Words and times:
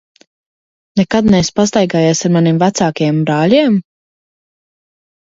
Nekad 1.01 1.27
neesi 1.35 1.53
pastaigājies 1.59 2.21
ar 2.29 2.33
maniem 2.37 2.61
vecākajiem 2.63 3.21
brāļiem? 3.29 3.77